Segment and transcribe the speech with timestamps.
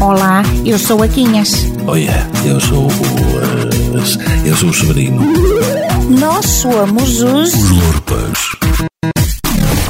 [0.00, 1.50] Olá, eu sou a Quinhas.
[1.86, 2.90] Olha, eu sou o.
[2.90, 5.20] eh, eu sou o Severino.
[6.18, 7.54] Nós somos os.
[7.54, 8.38] Os Lorpas.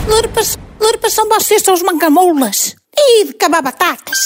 [0.09, 2.75] Lurpas, lurpas são vocês, são os mancamoulas.
[2.97, 4.19] E de cabar batatas.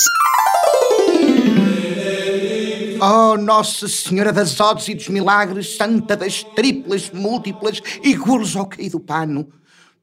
[3.00, 8.66] Oh, Nossa Senhora das Odes e dos Milagres, Santa das Triplas, Múltiplas e Gulos ao
[8.66, 9.46] cair do pano.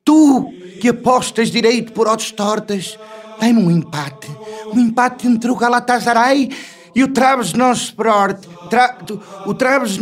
[0.05, 2.97] Tu, que apostas direito por odds tortas,
[3.41, 4.29] dai-me um empate.
[4.71, 6.49] Um empate entre o Galatasaray
[6.95, 7.11] e o
[7.73, 8.45] Sport.
[8.69, 8.97] Tra,
[9.47, 9.99] o Traves...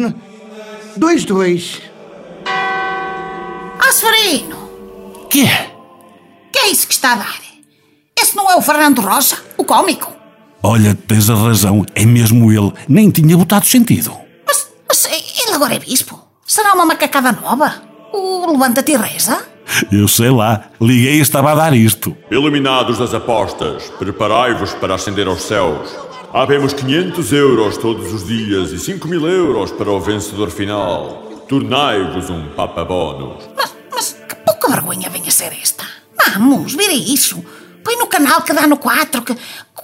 [0.97, 1.81] 2-2.
[2.45, 4.70] Ah, Severino,
[5.30, 5.45] Que?
[6.52, 7.39] que é isso que está a dar?
[8.20, 10.13] Esse não é o Fernando Rocha, o cómico?
[10.61, 12.73] Olha, tens a razão, é mesmo ele.
[12.89, 14.11] Nem tinha botado sentido.
[14.45, 16.19] Mas, mas ele agora é bispo?
[16.45, 17.81] Será uma macacada nova?
[18.11, 19.47] O Levanta-te e Reza?
[19.91, 22.15] Eu sei lá, liguei e estava a dar isto.
[22.29, 25.89] Iluminados das apostas, preparai-vos para ascender aos céus.
[26.33, 31.23] Havemos 500 euros todos os dias e 5 mil euros para o vencedor final.
[31.47, 33.49] Tornai-vos um Papa Bônus.
[33.55, 35.83] Mas, mas que pouca vergonha vem a ser esta.
[36.33, 37.44] Vamos, vire isso.
[37.83, 39.35] Põe no canal que dá no 4 que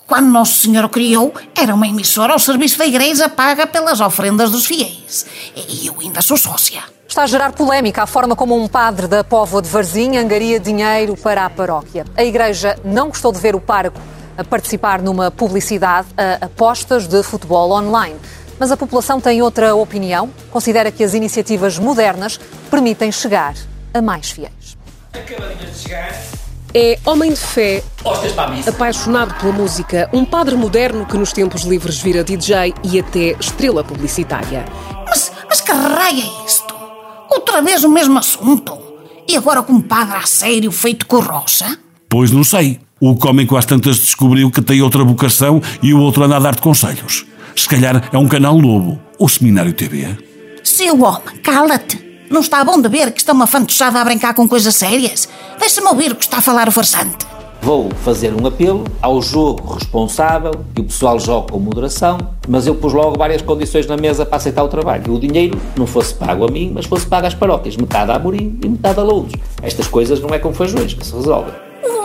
[0.05, 4.51] quando Nosso Senhor o criou era uma emissora ao serviço da igreja paga pelas ofrendas
[4.51, 5.25] dos fiéis.
[5.55, 6.94] E eu ainda sou sócia.
[7.15, 11.15] Está a gerar polémica a forma como um padre da Póvoa de Varzim angaria dinheiro
[11.15, 12.05] para a paróquia.
[12.13, 13.97] A igreja não gostou de ver o pároco
[14.37, 18.17] a participar numa publicidade a apostas de futebol online.
[18.59, 20.29] Mas a população tem outra opinião.
[20.51, 22.37] Considera que as iniciativas modernas
[22.69, 23.55] permitem chegar
[23.93, 24.77] a mais fiéis.
[26.73, 27.81] É homem de fé,
[28.67, 33.85] apaixonado pela música, um padre moderno que nos tempos livres vira DJ e até estrela
[33.85, 34.65] publicitária.
[35.07, 36.54] Mas, mas que raio é isto?
[37.35, 38.77] Outra vez o mesmo assunto?
[39.27, 41.77] E agora com um padre a sério feito com rocha?
[42.07, 42.79] Pois não sei.
[42.99, 46.61] O cómico às tantas descobriu que tem outra vocação e o outro anda a dar-te
[46.61, 47.25] conselhos.
[47.53, 48.97] Se calhar é um canal novo.
[49.19, 50.17] O Seminário TV.
[50.63, 52.01] Seu homem, cala-te.
[52.29, 55.27] Não está bom de ver que está uma fantochada a brincar com coisas sérias?
[55.59, 57.25] Deixa-me ouvir o que está a falar o farsante.
[57.65, 62.75] Vou fazer um apelo ao jogo responsável, que o pessoal jogue com moderação, mas eu
[62.75, 65.11] pus logo várias condições na mesa para aceitar o trabalho.
[65.11, 68.59] O dinheiro não fosse pago a mim, mas fosse pago às paróquias, metade a Amorim
[68.63, 69.31] e metade a Louros.
[69.63, 71.55] Estas coisas não é com feijões que se resolvem.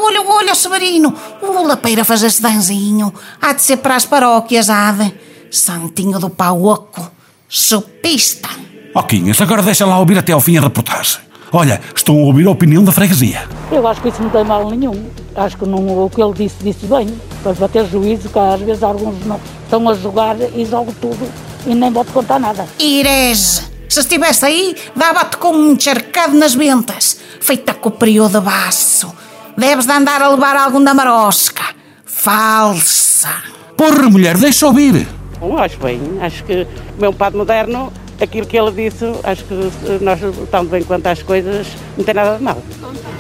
[0.03, 1.12] Olha, olha, Severino,
[1.43, 3.12] o Lapeira faz esse danzinho.
[3.38, 5.12] Há de ser para as paróquias, há de.
[5.50, 7.06] Santinho do pau oco.
[7.50, 8.48] Chupista.
[8.94, 11.19] Ó Quinhas, agora deixa lá ouvir até ao fim a reportagem.
[11.53, 13.47] Olha, estão a ouvir a opinião da freguesia.
[13.71, 15.04] Eu acho que isso não tem mal nenhum.
[15.41, 17.09] Acho que não, o que ele disse, disse bem.
[17.43, 21.27] Para bater juízo, que às vezes alguns não estão a jogar e jogam tudo
[21.67, 22.67] e nem vou-te contar nada.
[22.78, 27.19] Irege, se estivesse aí, dava-te com um encharcado nas ventas.
[27.41, 29.11] Feita com o período de baço.
[29.56, 31.62] Deves de andar a levar algum da marosca.
[32.05, 33.31] Falsa.
[33.78, 35.09] Porra, mulher, deixa ouvir.
[35.41, 36.03] Bom, acho bem.
[36.21, 36.67] Acho que
[36.99, 37.91] o meu padre moderno,
[38.25, 41.67] aquilo que ele disse, acho que eh, nós estamos bem quanto às coisas,
[41.97, 42.59] não tem nada de mal.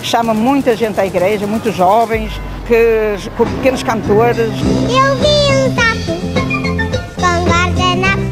[0.02, 2.32] Chama muita gente à igreja, muitos jovens,
[2.66, 4.38] que, com pequenos cantores.
[4.38, 6.12] Eu vi um sapo
[7.16, 8.22] com guardanapo.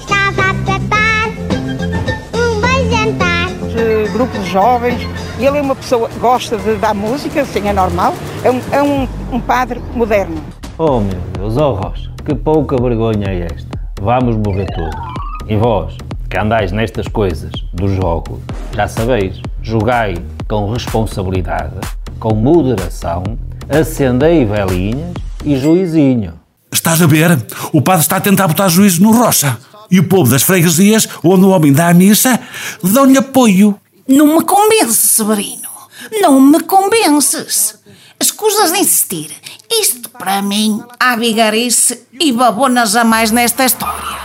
[0.00, 1.28] Estava a preparar
[2.34, 3.48] um bom jantar.
[3.74, 5.08] de grupos de jovens,
[5.38, 8.14] e ele é uma pessoa que gosta de dar música, assim é normal,
[8.44, 10.36] é um, é um, um padre moderno.
[10.78, 13.68] Oh meu Deus, oh Rocha, que pouca vergonha é esta.
[14.00, 15.13] Vamos morrer todos.
[15.46, 15.94] E vós,
[16.30, 18.40] que andais nestas coisas do jogo,
[18.74, 20.14] já sabeis, jogai
[20.48, 21.74] com responsabilidade,
[22.18, 23.22] com moderação,
[23.68, 25.12] acendei velinhas
[25.44, 26.32] e juizinho.
[26.72, 27.38] Estás a ver?
[27.72, 29.58] O padre está a tentar botar juízo no Rocha.
[29.90, 32.40] E o povo das freguesias, onde o homem dá a missa,
[32.82, 33.78] dão-lhe apoio.
[34.08, 35.68] Não me convences, Severino.
[36.22, 37.78] Não me convences.
[38.18, 39.30] Escusas de insistir.
[39.70, 44.24] Isto, para mim, há vigarice e babonas a mais nesta história.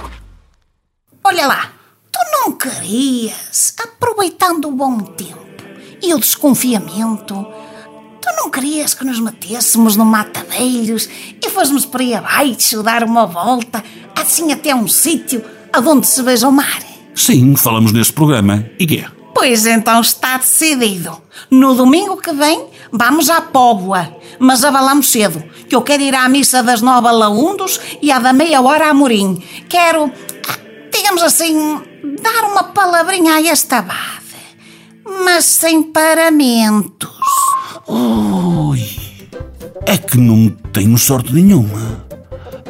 [1.31, 1.71] Olha lá,
[2.11, 5.63] tu não querias, aproveitando o bom tempo
[6.01, 7.45] e o desconfiamento,
[8.19, 11.07] tu não querias que nos metêssemos no matadeiros
[11.39, 13.83] e fôssemos por aí abaixo dar uma volta,
[14.15, 16.81] assim até um sítio aonde se veja o mar?
[17.13, 18.65] Sim, falamos nesse programa.
[18.79, 19.05] E quê?
[19.35, 21.15] Pois então está decidido.
[21.51, 26.27] No domingo que vem vamos à Póvoa, mas abalamos cedo, que eu quero ir à
[26.27, 29.41] missa das nove a Laundos e à da meia hora a Morim.
[29.67, 30.11] Quero,
[31.09, 31.81] digamos assim,
[32.21, 34.37] dar uma palavrinha a esta abade,
[35.25, 37.09] mas sem paramentos.
[37.87, 38.79] Ui,
[39.87, 42.05] é que não tenho sorte nenhuma.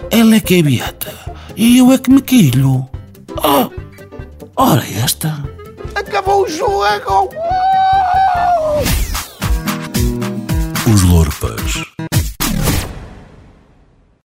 [0.10, 1.14] Ela é que é beata
[1.58, 2.88] e eu é que me quilho.
[3.36, 3.70] Oh,
[4.56, 5.44] ora esta.
[5.94, 7.30] Acabou o jogo!
[10.88, 11.89] Os Lorpas.